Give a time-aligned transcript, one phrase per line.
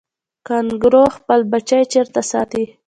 [0.47, 2.63] کانګارو خپل بچی چیرته ساتي؟